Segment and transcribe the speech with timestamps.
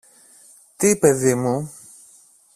[0.77, 1.71] Τι, παιδί μου;